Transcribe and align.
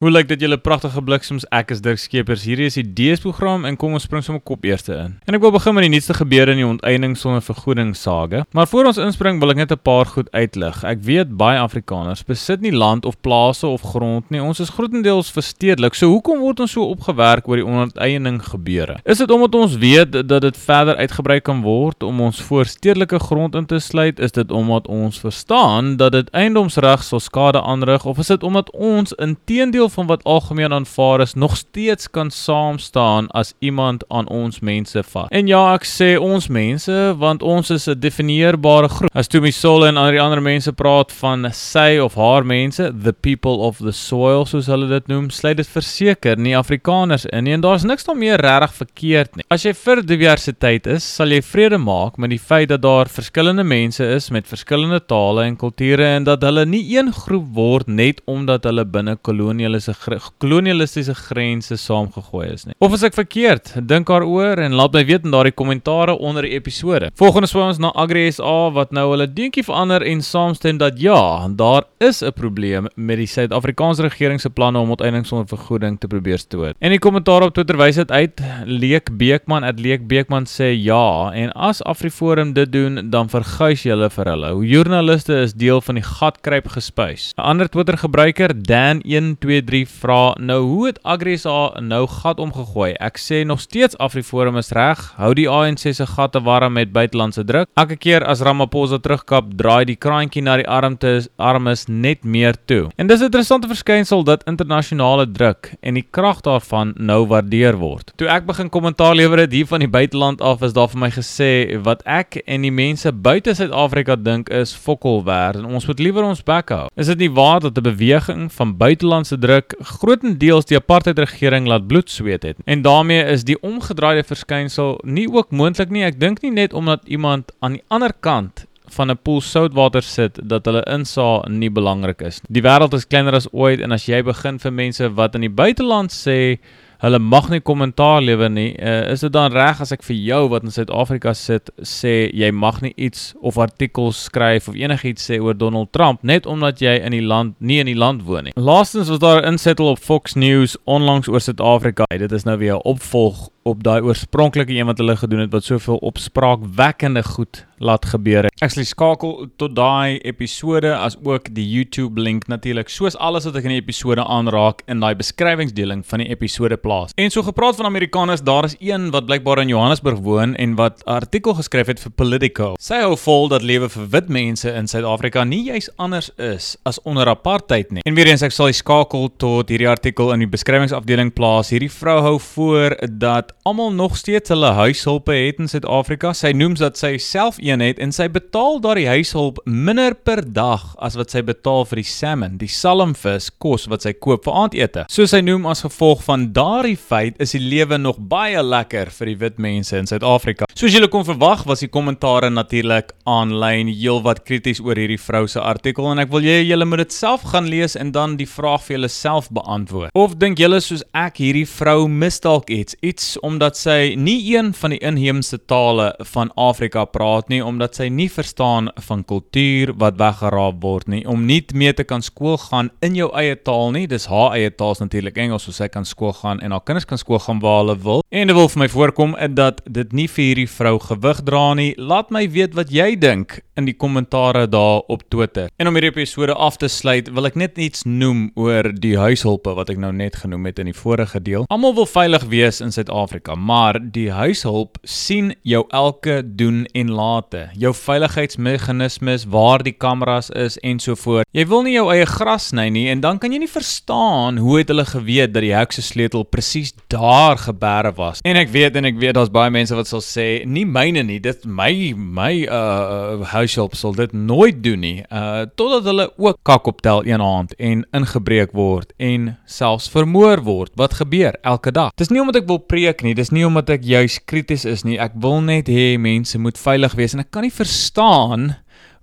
Hoe 0.00 0.08
lyk 0.08 0.30
dit 0.30 0.40
julle 0.40 0.56
pragtige 0.56 1.02
bliksems? 1.04 1.44
Ek 1.52 1.74
is 1.74 1.82
Dirk 1.84 1.98
Skeepers. 2.00 2.46
Hierdie 2.48 2.70
is 2.70 2.78
die 2.78 2.86
DS-program 2.96 3.66
en 3.68 3.76
kom 3.76 3.92
ons 3.92 4.06
spring 4.08 4.22
sommer 4.24 4.40
kop 4.40 4.62
eerste 4.64 4.94
in. 4.96 5.18
En 5.28 5.36
ek 5.36 5.42
wil 5.44 5.50
begin 5.52 5.74
met 5.76 5.84
die 5.84 5.90
nuutste 5.92 6.14
gebeure 6.16 6.54
in 6.54 6.62
die 6.62 6.64
onteiening 6.64 7.18
sonder 7.20 7.42
vergoeding 7.44 7.90
sage. 7.92 8.40
Maar 8.56 8.70
voor 8.70 8.88
ons 8.88 9.00
inspring 9.04 9.42
wil 9.42 9.52
ek 9.52 9.58
net 9.60 9.74
'n 9.76 9.82
paar 9.84 10.08
goed 10.08 10.30
uitlig. 10.32 10.78
Ek 10.88 11.02
weet 11.04 11.36
baie 11.36 11.58
Afrikaners 11.60 12.24
besit 12.24 12.62
nie 12.64 12.72
land 12.72 13.04
of 13.04 13.20
plase 13.20 13.66
of 13.66 13.82
grond 13.82 14.30
nie. 14.30 14.40
Ons 14.40 14.60
is 14.60 14.70
grootendeels 14.70 15.30
verstedelik. 15.30 15.94
So 15.94 16.08
hoekom 16.08 16.40
word 16.40 16.60
ons 16.60 16.72
so 16.72 16.88
opgewerk 16.88 17.46
oor 17.46 17.56
die 17.56 17.66
onteiening 17.66 18.40
gebeure? 18.40 19.00
Is 19.04 19.18
dit 19.18 19.30
omdat 19.30 19.54
ons 19.54 19.76
weet 19.76 20.12
dat 20.12 20.40
dit 20.40 20.56
verder 20.56 20.96
uitgebrei 20.96 21.40
kan 21.40 21.60
word 21.60 22.02
om 22.02 22.20
ons 22.20 22.40
voorstedelike 22.40 23.18
grond 23.18 23.54
in 23.54 23.66
te 23.66 23.78
sluit? 23.78 24.18
Is 24.18 24.32
dit 24.32 24.50
omdat 24.50 24.88
ons 24.88 25.20
verstaan 25.20 25.96
dat 25.96 26.12
dit 26.12 26.30
eiendomsreg 26.30 27.02
sal 27.02 27.20
skade 27.20 27.60
aanrig 27.60 28.06
of 28.06 28.18
is 28.18 28.26
dit 28.26 28.42
omdat 28.42 28.70
ons 28.70 29.12
intedeel 29.12 29.89
van 29.90 30.06
wat 30.06 30.24
algemeen 30.24 30.72
aanvaar 30.72 31.20
is 31.20 31.34
nog 31.34 31.56
steeds 31.56 32.10
kan 32.10 32.30
saam 32.30 32.78
staan 32.78 33.28
as 33.30 33.54
iemand 33.58 34.04
aan 34.08 34.28
ons 34.28 34.60
mense 34.60 35.02
vat. 35.12 35.30
En 35.30 35.46
ja, 35.46 35.74
ek 35.74 35.84
sê 35.84 36.14
ons 36.20 36.48
mense 36.48 36.98
want 37.18 37.42
ons 37.42 37.70
is 37.70 37.88
'n 37.88 37.98
definieerbare 38.00 38.88
groep. 38.88 39.10
As 39.14 39.28
Tumi 39.28 39.50
Sol 39.50 39.86
en 39.86 39.96
al 39.96 40.10
die 40.10 40.20
ander 40.20 40.42
mense 40.42 40.72
praat 40.72 41.12
van 41.12 41.46
sy 41.52 41.98
of 41.98 42.14
haar 42.14 42.44
mense, 42.44 42.92
the 43.02 43.12
people 43.12 43.58
of 43.58 43.78
the 43.78 43.92
soil 43.92 44.46
soos 44.46 44.66
hulle 44.66 44.88
dit 44.88 45.08
noem, 45.08 45.30
sluit 45.30 45.56
dit 45.56 45.66
verseker 45.66 46.38
nie 46.38 46.56
Afrikaners 46.56 47.26
in 47.26 47.44
nie 47.44 47.54
en 47.56 47.60
daar's 47.64 47.84
niks 47.84 48.04
daarmee 48.04 48.36
regtig 48.36 48.74
verkeerd 48.74 49.36
nie. 49.36 49.44
As 49.50 49.64
jy 49.64 49.72
vir 49.74 50.02
diversiteit 50.06 50.86
is, 50.86 51.04
sal 51.04 51.32
jy 51.34 51.40
vrede 51.42 51.78
maak 51.78 52.18
met 52.18 52.30
die 52.30 52.38
feit 52.38 52.68
dat 52.70 52.82
daar 52.82 53.10
verskillende 53.10 53.64
mense 53.64 54.04
is 54.04 54.30
met 54.30 54.48
verskillende 54.48 55.00
tale 55.00 55.44
en 55.48 55.56
kulture 55.56 56.06
en 56.16 56.24
dat 56.28 56.44
hulle 56.46 56.66
nie 56.66 56.82
een 56.96 57.12
groep 57.12 57.48
word 57.56 57.88
net 57.88 58.20
omdat 58.30 58.68
hulle 58.68 58.84
binne 58.84 59.16
koloniale 59.16 59.79
kolonialistiese 59.80 60.30
kolonialistiese 60.38 61.14
grense 61.14 61.76
saamgegooi 61.76 62.46
is 62.52 62.66
nie. 62.66 62.74
Of 62.80 62.94
as 62.96 63.04
ek 63.06 63.16
verkeerd, 63.16 63.72
dink 63.88 64.08
daaroor 64.10 64.60
en 64.64 64.76
laat 64.78 64.94
my 64.96 65.04
weet 65.08 65.24
in 65.24 65.34
daardie 65.34 65.54
kommentare 65.54 66.16
onder 66.18 66.46
die 66.46 66.54
episode. 66.56 67.10
Volgende 67.18 67.48
sou 67.50 67.62
ons 67.64 67.80
na 67.80 67.92
Agri 67.94 68.26
SA 68.32 68.70
wat 68.74 68.92
nou 68.92 69.10
hulle 69.12 69.26
dingetjie 69.26 69.64
verander 69.66 70.04
en 70.06 70.22
saamstem 70.22 70.78
dat 70.80 71.00
ja, 71.00 71.48
daar 71.48 71.84
is 72.00 72.22
'n 72.22 72.32
probleem 72.32 72.88
met 72.96 73.16
die 73.16 73.26
Suid-Afrikaanse 73.26 74.02
regering 74.02 74.40
se 74.40 74.50
planne 74.50 74.78
om 74.78 74.90
onteiening 74.90 75.26
sonder 75.26 75.46
vergoeding 75.46 75.98
te 75.98 76.08
probeer 76.08 76.38
stoot. 76.38 76.76
En 76.80 76.90
die 76.90 76.98
kommentaar 76.98 77.42
op 77.42 77.54
Twitter 77.54 77.76
wys 77.76 77.96
dit 77.96 78.10
uit. 78.10 78.40
Leek 78.64 79.16
Beekman 79.16 79.64
Leek 79.80 80.06
Beekman 80.06 80.44
sê 80.46 80.74
ja 80.76 81.30
en 81.32 81.52
as 81.52 81.82
Afriforum 81.82 82.52
dit 82.52 82.72
doen, 82.72 83.10
dan 83.10 83.28
verguis 83.28 83.84
jy 83.84 83.90
hulle 83.94 84.10
vir 84.10 84.30
hulle. 84.32 84.50
Joernaliste 84.66 85.40
is 85.42 85.54
deel 85.54 85.80
van 85.80 85.94
die 85.94 86.04
gatkruip 86.04 86.68
gespuis. 86.68 87.32
'n 87.36 87.40
Ander 87.40 87.68
Twitter 87.68 87.96
gebruiker, 87.96 88.50
Dan123 88.54 89.69
Agri 89.70 89.86
vra 89.86 90.34
nou 90.42 90.62
hoe 90.66 90.86
het 90.88 90.96
AgriSA 91.06 91.78
nou 91.78 92.00
gat 92.10 92.40
omgegooi? 92.42 92.88
Ek 92.98 93.20
sê 93.22 93.44
nog 93.46 93.60
steeds 93.62 93.94
AfriForum 94.02 94.56
is 94.58 94.72
reg. 94.74 94.98
Hou 95.14 95.28
die 95.38 95.46
ANC 95.46 95.84
se 95.94 96.06
gatte 96.10 96.40
warm 96.42 96.74
met 96.74 96.90
buitelandse 96.90 97.44
druk. 97.46 97.68
Elke 97.78 97.94
keer 97.94 98.26
as 98.26 98.42
Ramaphosa 98.42 98.98
terugkap, 98.98 99.52
draai 99.60 99.84
die 99.86 99.94
kraantjie 99.94 100.42
na 100.42 100.56
die 100.58 100.66
armtes 100.66 101.28
armes 101.38 101.84
net 101.86 102.26
meer 102.26 102.58
toe. 102.66 102.88
En 102.98 103.06
dis 103.06 103.20
'n 103.20 103.30
interessante 103.30 103.68
verskynsel 103.68 104.24
dat 104.24 104.42
internasionale 104.50 105.30
druk 105.30 105.74
en 105.82 105.94
die 105.94 106.06
krag 106.10 106.40
daarvan 106.40 106.92
nou 106.96 107.26
waardeer 107.26 107.78
word. 107.78 108.12
Toe 108.16 108.26
ek 108.26 108.46
begin 108.46 108.70
kommentaar 108.70 109.14
lewer 109.14 109.38
het 109.38 109.52
hier 109.52 109.66
van 109.66 109.78
die 109.78 109.88
buiteland 109.88 110.40
af, 110.40 110.62
is 110.62 110.72
daar 110.72 110.88
vir 110.88 110.98
my 110.98 111.10
gesê 111.10 111.78
wat 111.82 112.02
ek 112.06 112.42
en 112.46 112.62
die 112.62 112.72
mense 112.72 113.12
buite 113.12 113.54
Suid-Afrika 113.54 114.16
dink 114.16 114.48
is 114.48 114.74
fokkolwerd 114.74 115.56
en 115.56 115.64
ons 115.64 115.86
moet 115.86 116.00
liewer 116.00 116.24
ons 116.24 116.42
bek 116.42 116.68
hou. 116.68 116.88
Is 116.96 117.06
dit 117.06 117.18
nie 117.18 117.30
waar 117.30 117.60
dat 117.60 117.78
'n 117.78 117.82
beweging 117.82 118.52
van 118.52 118.76
buitelandse 118.76 119.38
druk 119.38 119.59
grootendeels 119.68 120.68
die 120.70 120.76
apartheidregering 120.76 121.66
laat 121.66 121.86
bloed 121.86 122.10
sweet 122.10 122.42
het. 122.42 122.56
En 122.64 122.82
daarmee 122.82 123.24
is 123.24 123.44
die 123.44 123.58
omgedraaide 123.62 124.24
verskynsel 124.24 124.98
nie 125.04 125.28
ook 125.32 125.50
moontlik 125.50 125.90
nie. 125.90 126.04
Ek 126.04 126.20
dink 126.20 126.42
nie 126.42 126.52
net 126.52 126.72
omdat 126.72 127.06
iemand 127.06 127.52
aan 127.60 127.78
die 127.78 127.84
ander 127.88 128.12
kant 128.20 128.66
van 128.90 129.10
'n 129.10 129.18
poel 129.22 129.40
soutwater 129.40 130.02
sit 130.02 130.38
dat 130.42 130.64
hulle 130.64 130.82
insa 130.82 131.42
nie 131.48 131.70
belangrik 131.70 132.22
is. 132.22 132.40
Die 132.48 132.62
wêreld 132.62 132.94
is 132.94 133.06
kleiner 133.06 133.34
as 133.34 133.52
ooit 133.52 133.80
en 133.80 133.92
as 133.92 134.06
jy 134.06 134.22
begin 134.22 134.58
vir 134.58 134.72
mense 134.72 135.14
wat 135.14 135.34
in 135.34 135.40
die 135.40 135.56
buiteland 135.62 136.10
sê 136.12 136.58
hulle 137.00 137.18
mag 137.18 137.48
nie 137.48 137.60
kommentaar 137.64 138.20
lewer 138.22 138.50
nie. 138.52 138.70
Uh, 138.76 139.10
is 139.12 139.24
dit 139.24 139.32
dan 139.32 139.52
reg 139.52 139.80
as 139.80 139.92
ek 139.94 140.04
vir 140.04 140.18
jou 140.20 140.40
wat 140.52 140.66
in 140.66 140.74
Suid-Afrika 140.74 141.32
sit 141.36 141.70
sê 141.80 142.28
jy 142.36 142.50
mag 142.52 142.82
nie 142.84 142.92
iets 142.96 143.30
of 143.40 143.58
artikels 143.60 144.26
skryf 144.28 144.68
of 144.68 144.76
enigiets 144.76 145.24
sê 145.30 145.40
oor 145.40 145.56
Donald 145.56 145.92
Trump 145.96 146.24
net 146.26 146.46
omdat 146.46 146.82
jy 146.84 146.98
in 147.00 147.16
die 147.16 147.24
land 147.24 147.56
nie 147.58 147.80
in 147.80 147.88
die 147.88 147.96
land 147.98 148.26
woon 148.28 148.50
nie. 148.50 148.56
Laastens 148.56 149.08
was 149.08 149.22
daar 149.22 149.42
'n 149.42 149.54
insettel 149.54 149.88
op 149.88 149.98
Fox 149.98 150.34
News 150.34 150.76
onlangs 150.84 151.28
oor 151.28 151.40
Suid-Afrika. 151.40 152.04
Dit 152.08 152.32
is 152.32 152.44
nou 152.44 152.58
weer 152.58 152.76
'n 152.76 152.84
opvolg 152.84 153.48
op 153.62 153.82
daai 153.82 154.00
oorspronklike 154.00 154.72
een 154.72 154.86
wat 154.86 154.98
hulle 154.98 155.16
gedoen 155.16 155.40
het 155.40 155.52
wat 155.52 155.64
soveel 155.64 155.96
opspraakwekkende 155.96 157.22
goed 157.22 157.66
laat 157.80 158.04
gebeur. 158.12 158.48
Ek 158.60 158.74
sal 158.74 158.84
skakel 158.84 159.46
tot 159.60 159.74
daai 159.76 160.20
episode 160.28 160.92
as 160.92 161.16
ook 161.24 161.48
die 161.56 161.64
YouTube 161.64 162.20
link 162.20 162.46
natuurlik 162.52 162.92
soos 162.92 163.16
alles 163.16 163.46
wat 163.48 163.56
ek 163.56 163.68
in 163.68 163.74
die 163.74 163.80
episode 163.80 164.20
aanraak 164.20 164.82
in 164.90 165.00
daai 165.00 165.14
beskrywingsdeling 165.16 166.04
van 166.06 166.22
die 166.22 166.28
episode 166.32 166.76
plaas. 166.80 167.14
En 167.16 167.32
so 167.32 167.42
gepraat 167.46 167.78
van 167.80 167.88
Amerikaners, 167.88 168.44
daar 168.44 168.68
is 168.68 168.76
een 168.80 169.08
wat 169.14 169.26
blykbaar 169.30 169.62
in 169.64 169.72
Johannesburg 169.72 170.20
woon 170.26 170.54
en 170.60 170.76
wat 170.76 171.00
'n 171.06 171.10
artikel 171.10 171.54
geskryf 171.54 171.86
het 171.86 172.00
vir 172.00 172.12
Politico. 172.12 172.74
Sy 172.78 173.00
hou 173.00 173.16
vol 173.16 173.48
dat 173.48 173.62
lewe 173.62 173.88
vir 173.88 174.06
wit 174.10 174.28
mense 174.28 174.68
in 174.68 174.86
Suid-Afrika 174.86 175.44
nie 175.44 175.64
juis 175.64 175.88
anders 175.96 176.30
is 176.36 176.76
as 176.84 177.00
onder 177.02 177.28
apartheid 177.28 177.90
nie. 177.92 178.02
En 178.04 178.14
weer 178.14 178.26
eens 178.26 178.42
ek 178.42 178.52
sal 178.52 178.72
skakel 178.72 179.30
tot 179.36 179.68
hierdie 179.68 179.88
artikel 179.88 180.32
in 180.32 180.38
die 180.38 180.48
beskrywingsafdeling 180.48 181.32
plaas. 181.32 181.70
Hierdie 181.70 181.90
vrou 181.90 182.20
hou 182.20 182.38
voor 182.38 182.96
dat 183.18 183.52
almal 183.62 183.92
nog 183.92 184.16
steeds 184.16 184.48
hulle 184.48 184.72
huishulpe 184.72 185.32
het 185.32 185.58
in 185.58 185.68
Suid-Afrika. 185.68 186.32
Sy 186.32 186.52
noem 186.52 186.74
dat 186.74 186.98
sy 186.98 187.16
self 187.16 187.56
een 187.58 187.69
het 187.78 188.00
en 188.02 188.10
sy 188.10 188.26
betaal 188.26 188.80
daardie 188.82 189.06
huishulp 189.06 189.60
minder 189.70 190.16
per 190.18 190.42
dag 190.42 190.82
as 190.98 191.14
wat 191.14 191.30
sy 191.30 191.44
betaal 191.46 191.86
vir 191.86 192.00
die 192.00 192.08
salmon, 192.10 192.56
die 192.58 192.66
salmvis 192.66 193.46
kos 193.62 193.86
wat 193.86 194.02
sy 194.02 194.16
koop 194.18 194.48
vir 194.48 194.58
aandete. 194.64 195.04
So 195.06 195.30
sy 195.30 195.38
noem 195.46 195.68
as 195.70 195.84
gevolg 195.86 196.24
van 196.26 196.48
daardie 196.56 196.98
feit 196.98 197.38
is 197.38 197.54
die 197.54 197.62
lewe 197.62 198.00
nog 198.02 198.18
baie 198.18 198.58
lekker 198.58 199.14
vir 199.14 199.30
die 199.30 199.38
wit 199.44 199.62
mense 199.62 199.94
in 199.94 200.10
Suid-Afrika. 200.10 200.66
Soos 200.74 200.90
julle 200.96 201.10
kon 201.12 201.22
verwag, 201.28 201.62
was 201.70 201.84
die 201.84 201.90
kommentare 201.92 202.50
natuurlik 202.50 203.14
aanlyn 203.30 203.92
heelwat 203.92 204.42
krities 204.48 204.80
oor 204.82 204.98
hierdie 204.98 205.20
vrou 205.20 205.44
se 205.46 205.62
artikel 205.62 206.10
en 206.10 206.22
ek 206.22 206.32
wil 206.34 206.42
julle 206.42 206.66
julle 206.66 206.88
moet 206.88 207.04
dit 207.04 207.14
self 207.14 207.44
gaan 207.52 207.68
lees 207.70 207.94
en 208.00 208.10
dan 208.16 208.34
die 208.40 208.48
vraag 208.48 208.82
vir 208.88 208.96
julle 208.96 209.12
self 209.12 209.50
beantwoord. 209.54 210.10
Of 210.18 210.38
dink 210.42 210.58
julle 210.58 210.80
soos 210.82 211.04
ek 211.14 211.38
hierdie 211.44 211.66
vrou 211.68 212.08
mis 212.08 212.40
dalk 212.42 212.72
iets, 212.72 212.96
iets 213.06 213.36
omdat 213.46 213.78
sy 213.78 214.14
nie 214.16 214.40
een 214.54 214.72
van 214.80 214.94
die 214.96 215.02
inheemse 215.04 215.60
tale 215.70 216.10
van 216.32 216.50
Afrika 216.56 217.04
praat 217.04 217.52
nie 217.52 217.59
omdat 217.62 217.96
sy 217.98 218.08
nie 218.08 218.28
verstaan 218.30 218.90
van 219.06 219.24
kultuur 219.24 219.92
wat 220.00 220.18
weggeraap 220.20 220.82
word 220.82 221.08
nie. 221.08 221.22
Om 221.28 221.46
nie 221.46 221.64
mee 221.74 221.92
te 221.94 222.04
kan 222.04 222.22
skool 222.22 222.58
gaan 222.58 222.90
in 223.00 223.14
jou 223.18 223.30
eie 223.36 223.56
taal 223.56 223.92
nie 223.94 224.06
dis 224.10 224.26
haar 224.30 224.56
eie 224.56 224.70
taal 224.70 224.96
is 224.96 225.02
natuurlik 225.02 225.38
Engels 225.38 225.68
so 225.68 225.72
sy 225.76 225.88
kan 225.88 226.04
skool 226.04 226.32
gaan 226.32 226.60
en 226.60 226.74
haar 226.74 226.84
kinders 226.84 227.08
kan 227.08 227.20
skool 227.20 227.38
gaan 227.38 227.60
waar 227.60 227.82
hulle 227.82 227.96
wil. 227.98 228.24
En 228.30 228.46
dit 228.46 228.56
wil 228.56 228.68
vir 228.68 228.84
my 228.84 228.88
voorkom 228.88 229.36
dat 229.54 229.82
dit 229.84 230.12
nie 230.12 230.28
vir 230.28 230.44
hierdie 230.44 230.68
vrou 230.70 230.98
gewig 231.02 231.42
dra 231.46 231.64
nie. 231.74 231.92
Laat 231.96 232.30
my 232.30 232.46
weet 232.50 232.76
wat 232.78 232.92
jy 232.94 233.14
dink 233.18 233.60
in 233.80 233.90
die 233.90 233.96
kommentare 233.96 234.66
daar 234.70 235.04
op 235.12 235.26
Twitter 235.28 235.68
en 235.76 235.90
om 235.90 235.98
hierdie 235.98 236.12
episode 236.14 236.56
af 236.56 236.80
te 236.80 236.88
sluit 236.88 237.28
wil 237.34 237.50
ek 237.50 237.58
net 237.60 237.78
iets 237.78 238.06
noem 238.08 238.48
oor 238.54 238.92
die 238.94 239.16
huishulpe 239.20 239.74
wat 239.76 239.92
ek 239.92 240.00
nou 240.00 240.12
net 240.16 240.40
genoem 240.44 240.70
het 240.70 240.80
in 240.80 240.92
die 240.92 240.96
vorige 240.96 241.42
deel 241.44 241.68
almal 241.68 241.96
wil 241.98 242.08
veilig 242.08 242.48
wees 242.54 242.80
in 242.80 242.94
Suid-Afrika 242.94 243.58
maar 243.58 244.00
die 244.00 244.30
huishulp 244.32 244.96
sien 245.04 245.52
jou 245.66 245.84
elke 245.90 246.40
doen 246.44 246.86
en 246.96 247.12
laat 247.12 247.50
gate, 247.50 247.70
jou 247.78 247.92
veiligheidsmeganismes, 247.94 249.46
waar 249.50 249.82
die 249.82 249.92
kameras 249.92 250.50
is 250.50 250.78
en 250.82 251.00
so 251.00 251.14
voort. 251.14 251.46
Jy 251.52 251.66
wil 251.68 251.82
nie 251.84 251.94
jou 251.94 252.06
eie 252.12 252.26
gras 252.26 252.70
sny 252.70 252.88
nie 252.90 253.08
en 253.10 253.20
dan 253.20 253.38
kan 253.38 253.52
jy 253.52 253.60
nie 253.62 253.70
verstaan 253.70 254.60
hoe 254.60 254.78
het 254.80 254.90
hulle 254.92 255.04
geweet 255.04 255.54
dat 255.54 255.64
die 255.64 255.74
hek 255.74 255.92
se 255.92 256.02
sleutel 256.02 256.44
presies 256.44 256.92
daar 257.10 257.58
gebeere 257.58 258.12
was. 258.16 258.42
En 258.44 258.56
ek 258.60 258.70
weet 258.70 258.96
en 258.96 259.08
ek 259.08 259.18
weet 259.20 259.36
daar's 259.38 259.52
baie 259.52 259.70
mense 259.70 259.94
wat 259.96 260.10
sal 260.10 260.22
sê, 260.24 260.64
nie 260.66 260.86
myne 260.86 261.24
nie, 261.26 261.40
dit 261.40 261.64
my 261.66 262.12
my 262.16 262.52
uh 262.66 263.46
huishulp 263.70 263.94
sal 263.94 264.14
dit 264.14 264.32
nooit 264.32 264.82
doen 264.82 265.00
nie. 265.00 265.22
Uh 265.30 265.66
totdat 265.78 266.04
hulle 266.08 266.26
ook 266.36 266.58
kak 266.66 266.86
optel 266.86 267.22
een 267.26 267.40
aand 267.40 267.74
en 267.78 268.04
ingebreek 268.16 268.72
word 268.72 269.12
en 269.18 269.56
selfs 269.66 270.10
vermoor 270.10 270.62
word. 270.66 270.92
Wat 270.96 271.14
gebeur 271.20 271.56
elke 271.62 271.92
dag? 271.92 272.10
Dis 272.18 272.30
nie 272.30 272.40
omdat 272.40 272.62
ek 272.62 272.68
wil 272.68 272.80
preek 272.82 273.22
nie, 273.22 273.34
dis 273.34 273.52
nie 273.54 273.66
omdat 273.66 273.90
ek 273.90 274.04
juis 274.04 274.40
krities 274.44 274.84
is 274.84 275.04
nie. 275.06 275.18
Ek 275.20 275.36
wil 275.38 275.60
net 275.62 275.88
hê 275.88 276.16
mense 276.18 276.58
moet 276.58 276.78
veilig 276.78 277.14
wees 277.18 277.36
en 277.36 277.44
ek 277.44 277.52
kan 277.54 277.66
nie 277.66 277.74
verstaan 277.74 278.74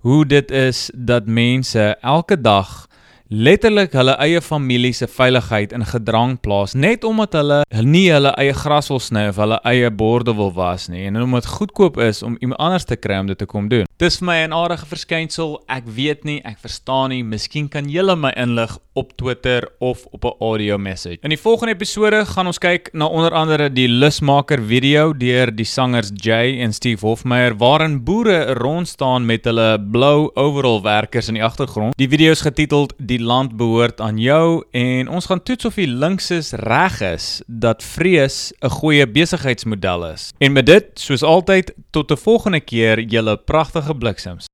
hoe 0.06 0.24
dit 0.24 0.50
is 0.54 0.88
dat 0.94 1.26
mense 1.26 1.90
elke 2.06 2.38
dag 2.40 2.86
letterlik 3.28 3.92
hulle 3.92 4.14
eie 4.24 4.40
familie 4.40 4.94
se 4.96 5.04
veiligheid 5.10 5.74
in 5.76 5.84
gedrang 5.84 6.38
plaas 6.40 6.72
net 6.72 7.04
omdat 7.04 7.36
hulle 7.36 7.58
nie 7.84 8.06
hulle 8.08 8.32
eie 8.40 8.54
gras 8.56 8.88
wil 8.88 9.02
sny 9.04 9.26
of 9.28 9.40
hulle 9.42 9.58
eie 9.68 9.90
borde 9.92 10.32
wil 10.38 10.54
was 10.56 10.88
nie 10.88 11.04
en 11.10 11.20
omdat 11.26 11.50
goedkoop 11.58 12.00
is 12.00 12.22
om 12.24 12.38
iemand 12.40 12.60
anders 12.60 12.88
te 12.88 12.96
kry 12.96 13.20
om 13.20 13.28
dit 13.28 13.38
te 13.38 13.46
kom 13.46 13.68
doen. 13.68 13.87
Dis 13.98 14.20
vir 14.20 14.26
my 14.26 14.36
'n 14.46 14.52
aardige 14.54 14.86
verskynsel. 14.86 15.56
Ek 15.66 15.82
weet 15.90 16.22
nie, 16.24 16.40
ek 16.44 16.58
verstaan 16.62 17.10
nie. 17.10 17.24
Miskien 17.24 17.68
kan 17.68 17.88
julle 17.90 18.14
my 18.14 18.30
inlig 18.36 18.78
op 18.94 19.16
Twitter 19.16 19.68
of 19.78 20.06
op 20.10 20.24
'n 20.24 20.34
audio 20.38 20.78
message. 20.78 21.18
In 21.22 21.30
die 21.30 21.38
volgende 21.38 21.74
episode 21.74 22.24
gaan 22.26 22.46
ons 22.46 22.58
kyk 22.58 22.88
na 22.92 23.06
onder 23.06 23.32
andere 23.32 23.72
die 23.72 23.88
lusmaker 23.88 24.62
video 24.62 25.12
deur 25.12 25.54
die 25.54 25.64
sangers 25.64 26.10
Jay 26.14 26.60
en 26.60 26.72
Steve 26.72 27.06
Hofmeyer 27.06 27.56
waarin 27.56 28.04
boere 28.04 28.54
rond 28.54 28.88
staan 28.88 29.26
met 29.26 29.44
hulle 29.44 29.78
blou 29.90 30.30
overall 30.34 30.82
werkers 30.82 31.28
in 31.28 31.34
die 31.34 31.44
agtergrond. 31.44 31.96
Die 31.96 32.08
video 32.08 32.30
is 32.30 32.40
getiteld 32.40 32.92
Die 32.98 33.22
land 33.22 33.56
behoort 33.56 34.00
aan 34.00 34.18
jou 34.18 34.64
en 34.70 35.08
ons 35.08 35.26
gaan 35.26 35.42
toets 35.42 35.64
of 35.64 35.74
die 35.74 35.86
linkses 35.86 36.52
reg 36.52 37.00
is 37.00 37.42
dat 37.46 37.82
vrees 37.82 38.52
'n 38.62 38.68
goeie 38.68 39.06
besigheidsmodel 39.06 40.12
is. 40.12 40.32
En 40.38 40.52
met 40.52 40.66
dit, 40.66 40.84
soos 40.94 41.22
altyd, 41.22 41.72
tot 41.90 42.10
'n 42.10 42.16
volgende 42.16 42.60
keer, 42.60 43.00
julle 43.00 43.36
pragtige 43.36 43.87
bliksems. 43.94 44.46